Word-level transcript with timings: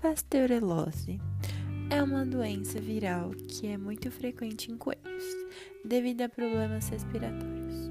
pasteurelose 0.00 1.20
é 1.90 2.00
uma 2.00 2.24
doença 2.24 2.80
viral 2.80 3.30
que 3.30 3.66
é 3.66 3.76
muito 3.76 4.10
frequente 4.12 4.70
em 4.70 4.76
coelhos, 4.76 5.24
devido 5.84 6.22
a 6.22 6.28
problemas 6.28 6.88
respiratórios. 6.88 7.90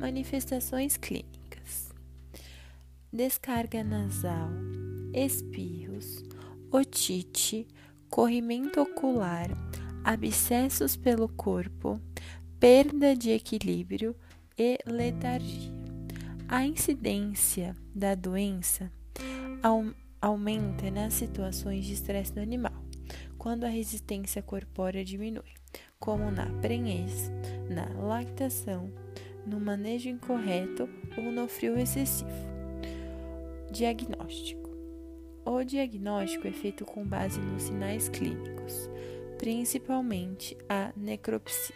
Manifestações 0.00 0.96
clínicas: 0.96 1.92
descarga 3.12 3.84
nasal, 3.84 4.48
espirros, 5.12 6.24
otite, 6.70 7.68
corrimento 8.08 8.80
ocular, 8.80 9.50
abscessos 10.02 10.96
pelo 10.96 11.28
corpo, 11.28 12.00
perda 12.58 13.14
de 13.14 13.30
equilíbrio 13.30 14.16
e 14.56 14.78
letargia. 14.86 15.72
A 16.48 16.66
incidência 16.66 17.76
da 17.94 18.14
doença 18.14 18.90
aumenta 19.62 20.02
nas 20.92 21.14
situações 21.14 21.84
de 21.84 21.94
estresse 21.94 22.32
do 22.32 22.40
animal, 22.40 22.72
quando 23.36 23.64
a 23.64 23.68
resistência 23.68 24.40
corpórea 24.40 25.04
diminui, 25.04 25.42
como 25.98 26.30
na 26.30 26.46
prenhez, 26.60 27.30
na 27.68 27.88
lactação, 28.00 28.92
no 29.44 29.58
manejo 29.58 30.08
incorreto 30.08 30.88
ou 31.16 31.24
no 31.32 31.48
frio 31.48 31.76
excessivo. 31.76 32.30
Diagnóstico: 33.72 34.70
O 35.44 35.64
diagnóstico 35.64 36.46
é 36.46 36.52
feito 36.52 36.84
com 36.84 37.04
base 37.04 37.40
nos 37.40 37.64
sinais 37.64 38.08
clínicos, 38.08 38.88
principalmente 39.38 40.56
a 40.68 40.92
necropsia. 40.96 41.74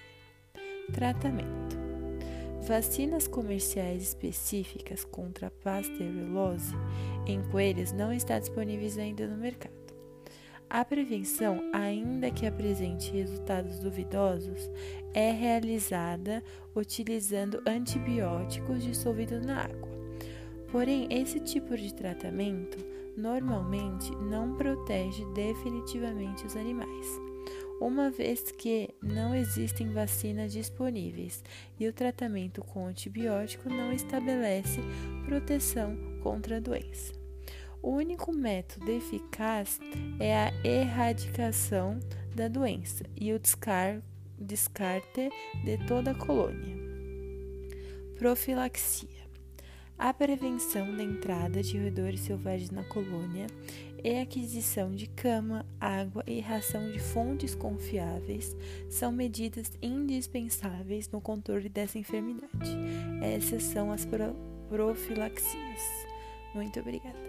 Tratamento: 0.93 1.77
Vacinas 2.67 3.29
comerciais 3.29 4.03
específicas 4.03 5.05
contra 5.05 5.47
a 5.47 5.51
pasteurelose 5.53 6.75
em 7.25 7.41
coelhos 7.45 7.93
não 7.93 8.13
estão 8.13 8.41
disponíveis 8.41 8.99
ainda 8.99 9.25
no 9.29 9.37
mercado. 9.37 9.73
A 10.69 10.85
prevenção, 10.85 11.61
ainda 11.73 12.29
que 12.29 12.45
apresente 12.45 13.13
resultados 13.13 13.79
duvidosos, 13.79 14.69
é 15.15 15.31
realizada 15.31 16.43
utilizando 16.75 17.63
antibióticos 17.65 18.83
dissolvidos 18.83 19.47
na 19.47 19.63
água. 19.63 19.89
Porém, 20.73 21.07
esse 21.09 21.39
tipo 21.39 21.77
de 21.77 21.95
tratamento 21.95 22.79
normalmente 23.17 24.11
não 24.17 24.57
protege 24.57 25.25
definitivamente 25.35 26.45
os 26.45 26.57
animais 26.57 27.26
uma 27.81 28.11
vez 28.11 28.51
que 28.53 28.95
não 29.03 29.35
existem 29.35 29.91
vacinas 29.91 30.53
disponíveis 30.53 31.45
e 31.79 31.87
o 31.87 31.93
tratamento 31.93 32.63
com 32.63 32.87
antibiótico 32.87 33.69
não 33.69 33.93
estabelece 33.93 34.81
proteção 35.25 35.97
contra 36.23 36.57
a 36.57 36.61
doença. 36.61 37.13
O 37.83 37.91
único 37.91 38.33
método 38.33 38.91
eficaz 38.91 39.79
é 40.19 40.37
a 40.37 40.53
erradicação 40.65 42.01
da 42.35 42.49
doença 42.49 43.05
e 43.15 43.33
o 43.33 43.41
descarte 44.39 45.31
de 45.65 45.79
toda 45.87 46.11
a 46.11 46.15
colônia. 46.15 46.75
Profilaxia 48.19 49.26
a 49.99 50.13
prevenção 50.13 50.95
da 50.95 51.03
entrada 51.03 51.63
de 51.63 51.79
roedores 51.79 52.21
selvagens 52.21 52.71
na 52.71 52.85
colônia 52.85 53.47
e 54.05 54.19
a 54.19 54.23
aquisição 54.23 54.95
de 54.95 55.07
cama, 55.09 55.65
água 55.81 56.23
e 56.27 56.41
ração 56.41 56.91
de 56.93 56.99
fontes 56.99 57.55
confiáveis 57.55 58.55
são 58.89 59.11
medidas 59.11 59.73
indispensáveis 59.83 61.09
no 61.09 61.21
controle 61.21 61.69
dessa 61.69 61.99
enfermidade. 61.99 62.77
Essas 63.23 63.63
são 63.63 63.91
as 63.91 64.07
profilaxias. 64.69 65.83
Muito 66.55 66.79
obrigada. 66.79 67.27